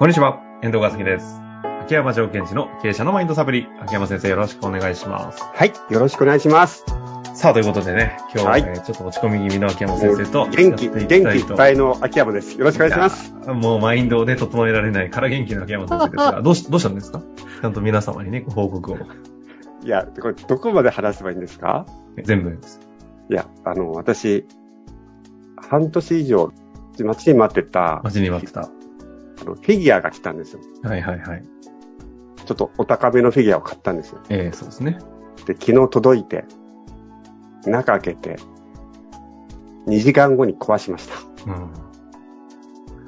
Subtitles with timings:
[0.00, 1.42] こんにちは、遠藤和樹です。
[1.82, 3.66] 秋山条件地の経営者のマインドサプリ。
[3.82, 5.42] 秋山先生よろしくお願いします。
[5.44, 5.72] はい。
[5.90, 6.86] よろしくお願いします。
[7.34, 12.58] さあ、ということでね、今日は、はいえーちょっと落ち込み気味の秋山先生と、元気、元気いっぱいの秋山です。
[12.58, 13.34] よろしくお願いします。
[13.52, 17.20] もうマインドをね、整えられないから元気の秋山先生ですが、 どうし、どうしたんですか？
[17.60, 18.96] ちゃんと皆様にね、ご報告を。
[19.84, 21.84] いや、これどこまで話せばいいんですか？
[22.24, 22.80] 全部です。
[23.28, 24.46] いや、あの、私、
[25.56, 26.52] 半年以上、
[26.98, 28.68] 待ちに待ってた、待ちに待ってた。
[29.40, 30.60] あの、フィギュアが来たんですよ。
[30.82, 31.42] はいはいはい。
[32.44, 34.20] ちょっとお高めのフィギュアを買ったんですよ。
[34.28, 34.98] えー、そうですね。
[35.46, 36.44] で、昨日届いて、
[37.66, 38.36] 中開けて、
[39.86, 41.50] 2時間後に壊しました。
[41.50, 41.70] うん。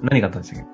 [0.02, 0.66] 何があったんでしたっ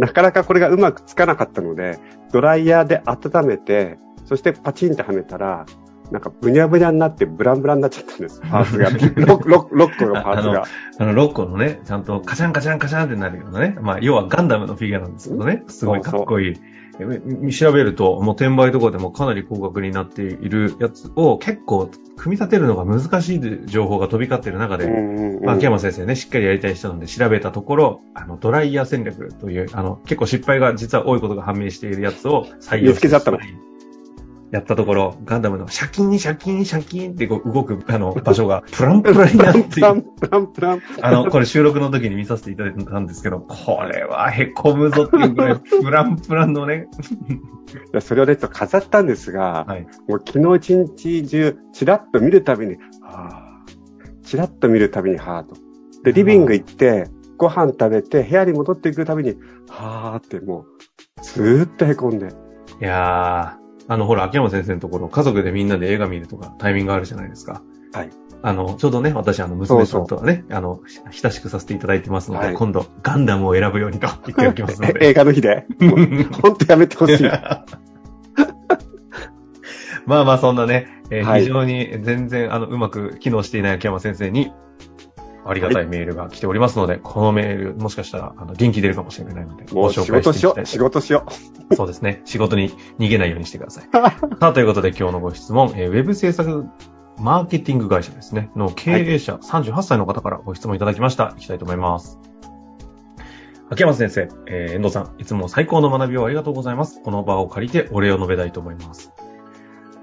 [0.00, 1.98] なかなかこれがうまくつかなかったので、
[2.32, 5.66] ドライヤーで温めて、そしてパチンってはめたら、
[6.10, 8.40] なんかブニャブニャになってブランブランになっちゃったんです。
[8.50, 8.90] パーツが。
[8.90, 10.64] 6, 6, 6個のパーツが。
[10.98, 13.76] けあの、6個のね、ちゃんとカチャンカチャンカチャンってなるようなね。
[13.80, 15.64] まあ、要はガンダムのフィギュアなんですけどね。
[15.68, 16.60] すごいかっこいい。
[17.00, 24.86] え調べると、もう転売とかでもかなり高額になっているやつを結構組み立てるのが難しい情報が飛び交っている中で、
[25.46, 33.38] 秋山先生ね、しっかりやりたい人なんで調べたところ、あの、ドライヤー戦略という、あの、結構失敗が実は多いことが判明しているやつを採用見つけちゃったの
[34.50, 39.62] やったところ、ガンダムのシャキン、シャキン、シャキンってこう動く、あの、場所がプランプランになって。
[39.62, 40.82] プランプランプラン。
[41.02, 46.88] あの、これ収録の時に見させていただいたんですけど、これは凹むぞっていうぐらい、 プランプランのね、
[47.92, 49.86] いやそれをね、ちょっと飾ったんですが、はい。
[50.08, 55.54] もう昨日一日中、チラッと見るたびに、はぁ、チラッと見るたびに、はぁと。
[56.02, 59.36] で、リビング行って、ご飯食べて、部屋に戻ってくるたびに、
[59.68, 60.64] はぁってもう、
[61.22, 62.28] ずーっと凹んで。
[62.80, 67.62] いやー、あの、ほら、秋山先生のところ、家族でみんなで映画見るとかタイミングあるじゃないですか。
[67.92, 68.10] はい。
[68.42, 75.08] あの、ちょうどね、私、あの、娘さんとはね、あの、ひ親しくさせていただいてますので、はい今度、ガンダムを選ぶようにと言っておきますのえで。
[75.08, 75.66] 映画の日で？
[75.80, 75.98] もう
[76.40, 77.24] ほんとやめてほしい。
[80.06, 84.52] まあまあ、そんなね、えーはい非常に全然、あの、うまく機能していない秋山先生に、
[85.44, 90.66] ありがたいメールが来ておりますので、このメール、もしかしたら、あの、元気出るかもしれないので、もう仕事しよう。
[90.66, 91.24] 仕事しよ
[91.74, 92.22] そうですね。
[92.26, 93.88] 仕事に逃げないようにしてください。
[94.40, 96.66] さあ、ということで今日のご質問、えーウェブ制作
[97.18, 101.34] マーケティング会社ですね、の経営者、38歳の方からご質問いただきました。
[101.36, 102.18] いきたいと思います。
[103.70, 107.00] 秋山先生、えー遠藤さん、いつも最高の学びをありがとうございます。
[107.02, 109.12] この場を借りてお礼を述べたいと思います。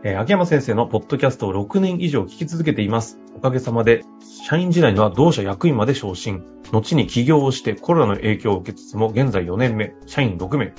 [0.03, 3.19] えー秋山先生のポッドキャストを6年以上聞き続けています。
[3.35, 4.03] おかげさまで、
[4.45, 10.73] 社員時代には同社役員まで昇進、後に起業をしてコロナの影響を受けつつも、現在4年目、社員6名、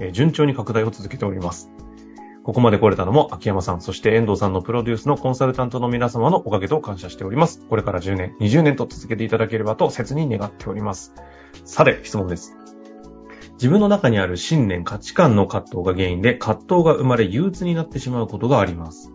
[0.00, 1.70] えー順調に拡大を続けております。
[2.42, 7.64] ここまで来れたのも秋山さん、そして遠藤さんのプロデュースのコンサルタントの皆様のおかげと感謝しております。
[7.70, 11.14] これから10年、20年と続けていただければと切に願っております。
[11.64, 12.63] さて、質問です。
[13.54, 19.12] 自分の中にある信念、価値観の葛藤が原因で葛藤が生まれ憂鬱になってしまうことがあります。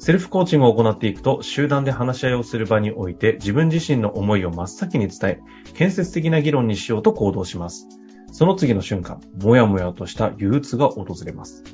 [0.00, 5.40] セルフコーチングを行っていくと、集団で話し合いをする場において、自分自身の思いを真っ先に伝え、
[5.74, 7.88] 建設的な議論にしようと行動します。
[8.30, 11.64] その次の瞬間、もやもやとした憂鬱が訪れます。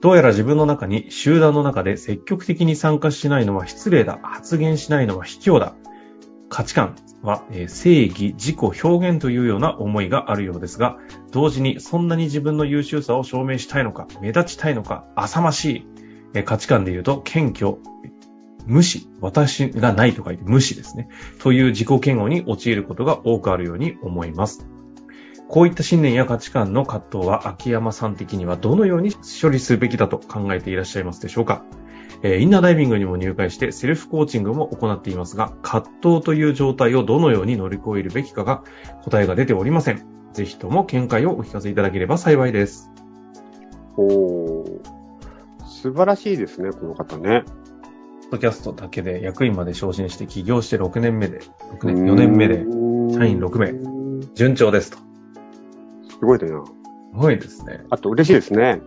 [0.00, 4.18] どうやら自分の中に集団の中で積極的に参加しないのは失礼だ。
[4.22, 5.74] 発言しないのは卑怯だ。
[6.48, 10.98] 価値観は、えー正義、自己表現というような思いがあるようですが、
[11.30, 15.86] 同時にそんなに自分の優秀さを証明したいのか、目立ちたいのか、浅ましい、
[16.34, 17.76] えー価値観で言うと、謙虚、
[18.66, 21.08] 無視、私がないと書いて無視ですね。
[21.40, 24.66] という自己嫌悪に陥ることが多くあるように思います。
[25.48, 29.12] こういった信念や価値観の葛藤は秋山さん的にはどのように
[29.42, 31.64] 処理すべきだと考えていらっしゃいますでしょうか？
[32.22, 38.62] えーインナーダイビングにも入会してセルフコーチングも行っていますが、葛藤という状態をどのように乗り越えるべきかが
[39.04, 40.04] 答えが出ておりません。
[40.32, 42.90] ぜひとも見解をお聞かせいただければ幸いです。
[43.96, 44.80] おー
[45.66, 47.44] 素晴らしいですね、この方ね。
[47.44, 51.40] ポッドキャストだけで役員まで昇進して起業して6年目で、
[51.80, 52.58] 6年、4年目で
[53.14, 54.26] 社員6名名。
[54.34, 54.98] 順調ですと。
[56.08, 56.62] すすごいだな。
[57.12, 57.82] ごいですね。
[57.90, 58.80] あと嬉しいですね。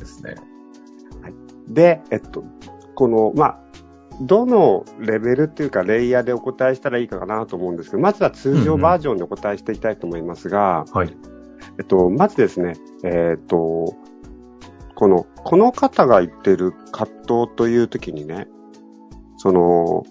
[0.00, 0.34] ですね。
[1.68, 2.44] で、えっと、
[2.94, 3.60] この、まあ、
[4.20, 11.16] どのレベルっていうか、レイヤーでお答えしたらいいかなと思うんですけど、まずは通常バージョンでお答えしていきたいと思いますが、はい。
[11.78, 12.74] えっと、まずですね、
[13.04, 13.96] えっと、
[14.94, 18.46] この、この方が言ってる葛藤というときにね、
[19.36, 20.04] その、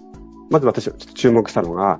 [0.50, 1.98] まず私ちょっと注目したのが、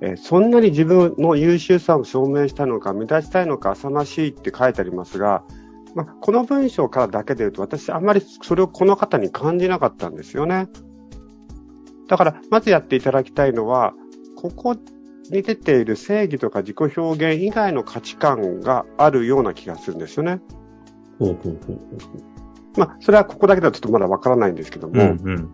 [0.00, 5.44] えーそんなに自分の優秀さを証明したいのか、目立ちたいのか、浅ましいって書いてありますが、
[5.94, 10.68] まあ、この文章からだけで言うと、私あんまりそれをこの方に感じなかったんですよね。
[12.08, 13.94] だから、まずやっていただきたいのは、
[14.36, 14.74] ここ
[15.30, 20.40] に出ている正義とか自己表現以外の価値観があるような気がするんですよね。
[21.18, 22.78] ほうほうほうほう。
[22.78, 25.50] まあ、それはここだけだとちょっとまだわからないんですけども、うんうんうん。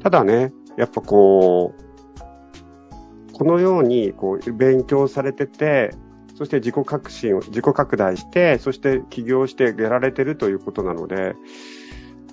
[0.00, 5.90] ただね、やっぱこう、このようにこう勉強されてて、
[6.34, 11.34] そして自己革新を、自己拡大して、そして起業してやられてるということなので、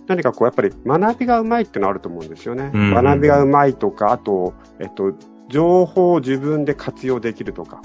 [0.07, 2.71] 何かこうやっぱり学びがうまいっていうのはあると思うんですよね。
[2.73, 5.13] うん学びがうまいとか、あと、えっと、
[5.49, 7.81] 情報を自分で活用できるとか。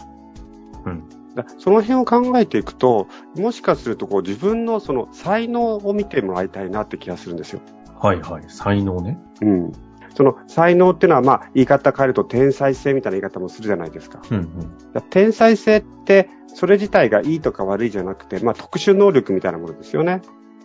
[0.84, 7.60] うんだその辺を考えていくと、もしかするとこう自分のその才能を見てもらいたいなって気がするんですよ。
[8.00, 8.44] はいはい。
[8.48, 9.18] 才能ね。
[9.42, 9.72] うん。
[10.16, 14.22] その才能っていうのは、まあ、言い方変えると天才性みたいな言い方もするじゃないですか。
[14.30, 14.92] うんうん。
[14.94, 20.22] だ天才性って、それ自体がいいとか悪いじゃなくて、まあ、特殊能力みたいなものですよね。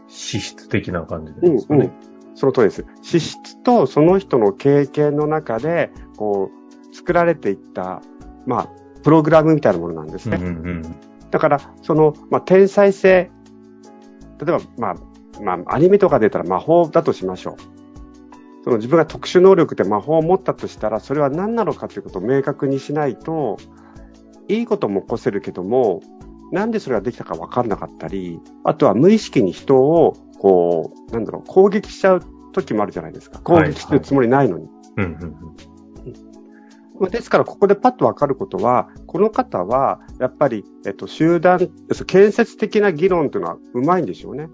[0.07, 1.91] 資質的な感じうんですかね。
[2.33, 2.85] その通りです。
[3.01, 8.01] 資質とその人の経験の中で、こう、作られていった、
[8.45, 8.69] まあ、
[9.03, 10.37] プログラムみたいなものなんですね。
[10.37, 10.95] うんうん
[11.31, 13.31] だから、その、まあ、天才性、
[14.45, 14.95] 例えば、まあ、
[15.41, 17.70] まあ、アニメとかで言ったら魔法だとしましょう。
[18.63, 23.57] その自分が特殊能力で魔法を持ったとしたら、それは何なのかということを明確にしないと、
[24.47, 26.01] いいことも起こせるけども、
[26.51, 32.21] なんでそれができたか分からなかったり、あとは無意識に人を、こう、なんだろう、攻撃しちゃう
[32.51, 33.39] 時もあるじゃないですか。
[33.39, 34.69] 攻撃してるつもりないのに。
[37.09, 41.71] ですから、ここでパッとわかることは、この方は、やっぱり、えっと、集団、
[42.05, 44.49] 建設的な議論というのはうまいんでしょうね。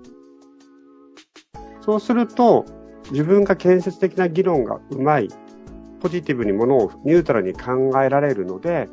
[1.82, 2.66] そうすると、
[3.12, 5.30] 自分が建設的な議論がうまい、
[6.00, 8.90] ポジティブにものをニュートラルに考えられるので、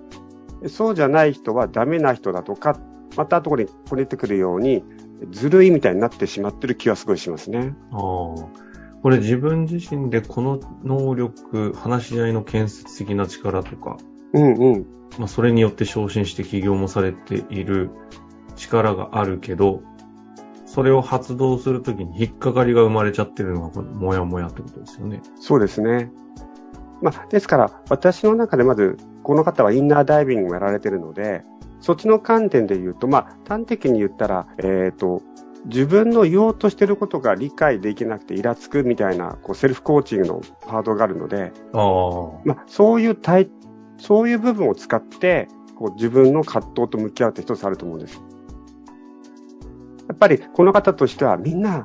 [0.69, 2.79] そうじゃない人はダメな人だとか、
[3.17, 4.85] また後こに、ここに出てくるように、
[5.31, 7.75] ずるいみたいになってしまってる気はすごいしますね。
[7.93, 8.65] ああ。
[9.03, 13.99] これ自分自身でこの能力、話し合いの建設的な力とか、
[14.33, 14.87] うんうん。
[15.19, 17.91] まあ、それによって昇進して起業もされている
[18.57, 19.83] 力があるけど、
[20.75, 25.23] それを発動するときに引っかかりが生まれちゃってるのが、もやもやってことですよね。
[25.39, 26.11] そうですね。
[27.01, 31.45] まあ、ですから、私の中でまず、この方はインナーダイビングもやられてるので、
[31.79, 35.23] そっちの観点で言うと、まあ、端的に言ったら、えっ、と、
[35.67, 41.53] 自分の言おうとしてることが理解できなくてイラつくみたいな、こう、セルフコーチングのパートがあるので。
[42.45, 43.49] まあ、そういう体、
[43.97, 48.21] そういう部分を使って、こう、自分の葛藤と向き合うって一つあると思うんです。
[50.09, 51.85] やっぱり、この方としては、みんな、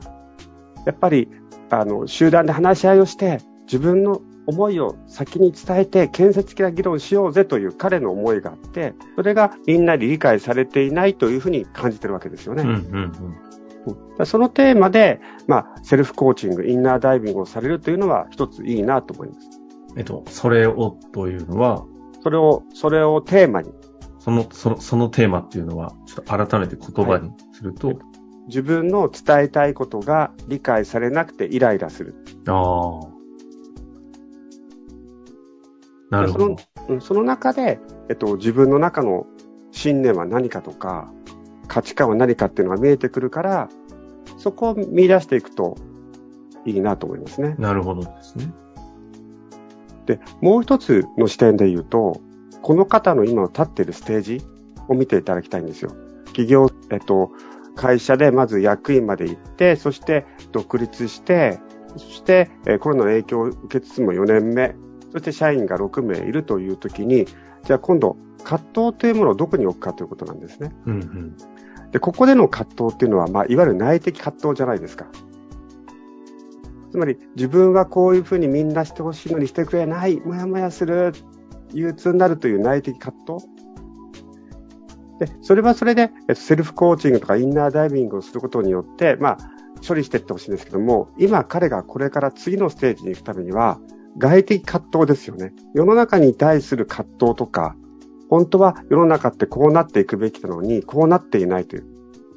[0.86, 1.30] やっぱり、
[1.70, 12.64] あの、集団で話し合いをして、自分の思いを先に伝えて、建設的な議論しようぜという彼の思いがあって、それがみんなに理解されていないというふうに感じてるわけですよね。
[12.64, 12.84] うんうんうん。
[12.94, 13.50] うん
[14.26, 19.50] そのテーマで、まあ、セルフコーチング、インナーダイビングをされるというのは一ついいなと思います。
[19.98, 21.86] えっと、それをというのは、
[22.22, 23.72] それを、それをテーマに、
[24.20, 27.98] その、その、そのテーマっていうのは、ちょっと改めて言葉にすると、
[28.50, 32.16] 自分の伝えたいことが理解されなくてイライラする。
[32.48, 33.08] ああ。
[36.10, 36.46] なるほど。
[36.48, 36.50] う
[36.96, 37.80] んその中で、
[38.10, 39.28] えっと、自分の中の
[39.72, 41.14] 信念は何かとか、
[41.68, 43.70] 価値観は何かっていうのが見えてくるから、
[44.40, 45.78] そこを見出していくと
[46.66, 47.56] いいなと思いますね。
[47.60, 48.52] なるほどですね。
[50.08, 52.20] で、もう一つの視点で言うと、
[52.64, 54.42] この方の今の立っているステージ
[54.88, 55.92] を見ていただきたいんですよ。
[56.26, 57.32] 企業、えっと、
[57.80, 61.60] 会社でまず役員まで行って、そして独立して、
[61.96, 64.76] そして、えーコロナの影響を受けつつも4年目、
[65.14, 67.26] そして社員が6名いるという時に、
[67.64, 70.74] じゃあ今度、葛藤というものをどこに置くかということなんですね。
[70.88, 71.38] うんうん。
[71.92, 75.08] で、ここでの葛藤っていうのは、まあ、いわゆる内的葛藤じゃないですか。
[76.92, 81.14] つまり、自分はこういうふうにみんなしてほしいのにしてくれない、もやもやする、
[81.72, 83.46] 憂鬱になるという内的葛藤。
[85.20, 89.38] で、それはそれで、セルフコーチングとかインナーダイビングをすることによって、まあ、
[89.86, 93.80] 処理していってほしいんですけども、今彼がこれから次のステージに行くためには、
[94.18, 95.54] 外的葛藤ですよね。
[95.74, 97.76] 世の中に対する葛藤とか、
[98.30, 101.86] 本当は世の中ってこうなっていくべきなのに、こうなっていないという。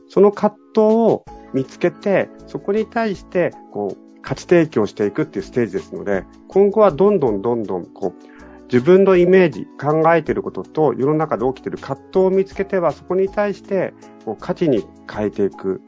[0.09, 8.32] その葛藤を見つけて、そこに対して、こう、価値提供していくっていうステージですので、今後はどんどんどんどん、こう、
[8.73, 13.93] 自分のイメージ、考えていることと世の中で起きている葛藤を見つけては、そこに対して、
[14.25, 15.83] こう価値に変えていく、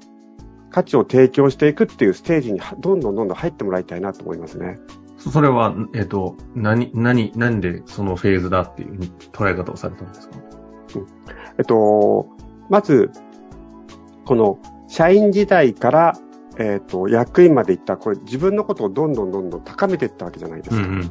[0.71, 4.79] 価値を提供していくっていうステージにはどんどんどんどん入ってもらいたいなと思いますね。
[5.17, 8.99] そそれは、えっと、何、何、何でそのフェーズだっていう
[9.33, 10.37] 捉え方をされたんですか？
[11.59, 12.27] えっと、
[12.69, 13.11] まず、
[14.27, 16.19] この社員時代から、
[16.59, 20.77] えっと、役員まで行った、これ自分のことをどんどんどんどん高めていったわけじゃないですか。
[20.77, 21.11] うんうんうん。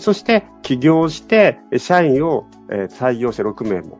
[0.00, 3.98] そして起業して社員を採用して6名も。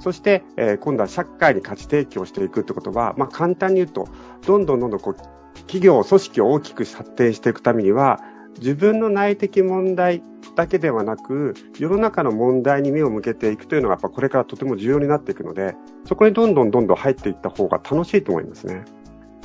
[0.00, 0.44] そして、
[0.80, 4.08] 今度は社会に価値提供していくってことは、まあ、簡単に言うと、
[4.46, 5.14] どんどんどんどんこう
[5.62, 8.20] 企業、組織を大きく発展していくためには、
[8.60, 10.22] 自分の内的問題
[10.54, 18.84] だけではなく、世の中の問題に目を向けていくというのが、やっぱこれからとても重要になっていくので、そこにどんどんどんどん入っていった方が楽しいと思いますね。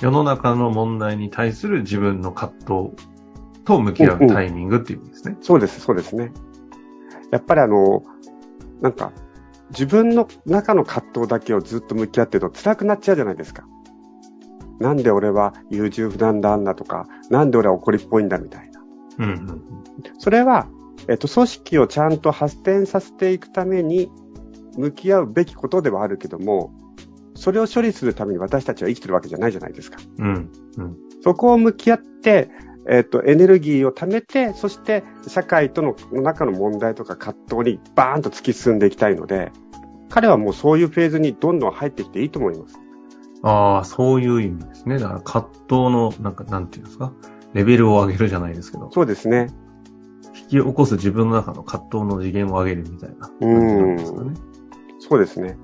[0.01, 3.05] 世の中の問題に対する自分の葛藤
[3.65, 5.37] と向き合うタイミングっていう意味ですね。
[5.41, 6.31] そうです、そうですね。
[7.31, 8.03] やっぱりあの、
[8.81, 9.11] なんか、
[9.71, 13.65] 自分の中の葛藤だけをずっと向き合ってると辛くなっちゃうじゃないですか。
[14.79, 18.81] なんで俺は優柔不断だんだとか、なんで俺は怒りっぽいんだみたいな。
[19.19, 19.63] うんうん
[20.17, 20.67] それは、
[21.07, 24.09] えっと、組織をちゃんと発展させていくために
[24.75, 26.73] 向き合うべきことではあるけども、
[27.35, 29.97] それを処理するために私たちは生きてるわけじゃないじゃないですか。
[30.17, 30.25] うん。
[30.77, 30.83] うん。
[30.83, 30.97] うん。
[31.21, 32.49] そこを向き合って、
[32.89, 39.51] えっと、エネルギーを貯めて、そして社会とのの中の問題とか葛藤にバーンと突き進んでいきたいので、
[40.09, 42.79] 彼はもうそういうフェーズにどんどん入ってきていいと思います。
[43.41, 44.99] ああ、そういう意味ですね。
[44.99, 47.13] だから葛藤の、なんか、なんていうんですか？
[47.53, 49.47] レベルを上げるじゃないですけど、そうですね。
[50.35, 54.33] 引き起こす自分の中の葛藤の次元を上げるみたいな感じなんですかね。
[54.99, 55.57] そうですね。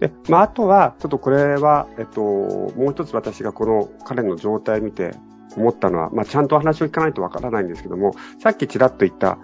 [0.00, 5.14] で、まあ、あとは、ちょっとこれは、えっと、もう一つ私がこの彼の状態を見て
[5.56, 9.38] 思ったのは、まあ、ちゃんとお話を聞かないとわからないんですけども、さっきちらっと言った、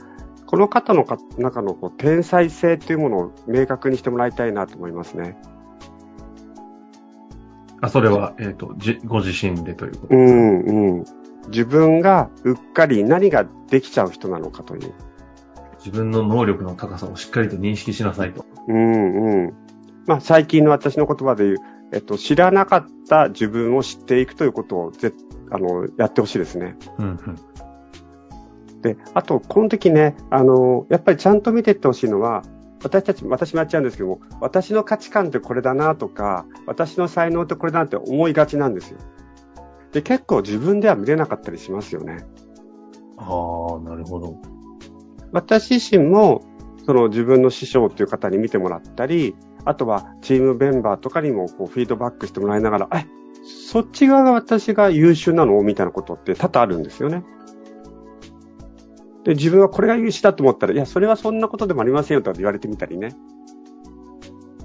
[0.46, 5.36] この方のか中のこう天才性というものを明確にしてもらいたいなと思いますね。
[7.80, 10.40] あ、それは、えっ、と、じ、ご自身でということうですか？
[10.40, 11.04] ん、うん。
[11.48, 14.94] 自分がうっかり何ができちゃう人なのかという。
[15.78, 18.44] 自分の能力の高さをしっかりと認識しなさいと。
[18.66, 19.54] うん、うん。
[20.06, 21.56] まあ、最近の私の言葉で言う、
[21.92, 25.12] えっと、知らなかった自分を知っていくということをぜ、
[25.50, 26.76] あの、やってほしいですね。
[26.98, 27.36] うん、うん。
[28.82, 32.42] で、あと、この時ね、あの、やっぱりちゃんと見ていってほしいのは、
[32.82, 38.98] 私たち、私もやっちゃうんですけども、私の価値観ってこれだなとか、私の才能ってこれだなって思いがちなんですよ。
[39.92, 42.26] で、結構自分では見れなかったりしますよね。
[43.16, 44.36] ああ、なるほど。
[45.32, 46.42] 私自身も、
[46.84, 49.34] その自分の師匠という方に見てもらったり、
[49.64, 53.06] あとはチームメンバーとかにもこうフィードバックしてもらいながら、え、
[53.46, 57.24] そっち側が私が優秀なのみたいなことって多々あるんですよね。
[59.24, 63.14] で、自分はこれが優秀だと思ったら、いや、それはそんなことでもありませんよとか言われてみたりね。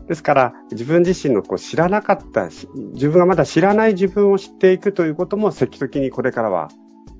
[0.08, 6.70] ですから、自分自身のこう知らなかったし、自分がまだ知らない自分を知っていくということも積極的にこれからは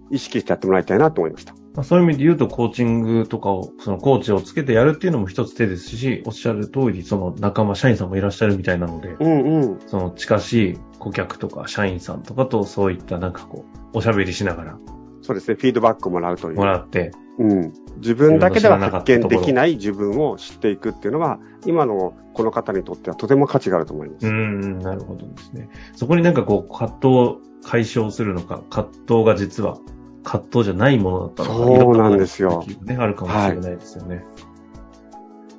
[0.10, 1.54] 意識してやってもらいたいなと思いました。
[1.74, 9.80] まあ、そういう意味で言うと、コーチングとかを、そのコーチをつけてやるっていうのも一つ手ですし、おっしゃる通り、その仲間、社員さんもいらっしゃるみたいなので、うんうん。
[9.88, 14.78] その近しい顧客とか社員さんとかとそういったなんかこう、おしゃべりしながら
[15.22, 15.56] そうですね。
[15.56, 16.58] フィードバックをもらうという。
[16.58, 17.74] もらって、うん。
[17.98, 24.28] 自分だけでは発見できない自分を知っていくっていうのは、今のこの方にとってはとても価値があると思います。
[24.28, 25.70] うーん、なるほどですね。
[25.96, 29.78] そこになんかこう、葛藤を解消するのか、葛藤が実は
[30.24, 31.56] 葛藤じゃないものだったのか。
[31.56, 34.26] そうなんですよね、あるかもしれないですよね。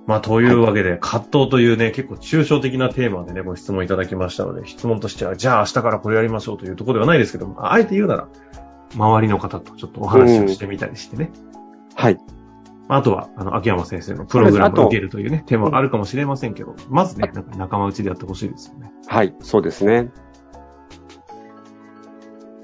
[0.07, 8.29] まあ、というわけで、葛藤というね、結構抽象的なテーマでね、ご質問いただきましたので、質問としては、じゃあ明日からこれやりましょうというところではないですけども、あえて言うなら、
[8.95, 11.31] 周りの方とちょっとお話をしてみたりしてね。
[11.95, 12.19] はい。
[12.89, 18.93] まああとは、あの、秋山先生のプログラムを受けるというね、テーマがあるかもしれませんけど、まずね、なんか仲間内でやってほしいですよね。
[19.07, 19.35] はい。
[19.41, 20.11] そうですね。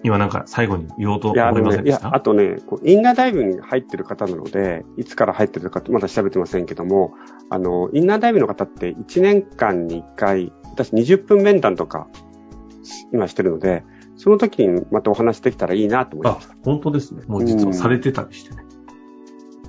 [0.09, 2.15] 今なんか最後に言おうと思いませんでし、た？
[2.15, 7.13] あとね、インナーダイブに入ってる方なので、いつから入ってるかまだ調べてませんけども、
[7.51, 12.09] あの、インナーダイブの方って1年間に1回、私20分面談とか、
[13.13, 13.85] 今してるので、
[14.17, 17.23] その時にまたお話できたらいいなと思いあました。、本当ですね。
[17.27, 18.65] もう実はされてたりしてね。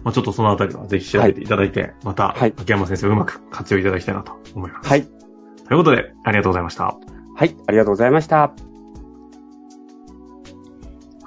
[0.03, 4.89] まあちょっとそのあたりはぜひ調べていただいて、また、はい秋山先生をうまく活用いただきたいなと思います。
[4.89, 5.03] はい。
[5.03, 6.97] ということで、ありがとうございました。
[7.35, 7.55] はい。
[7.67, 8.68] ありがとうございました。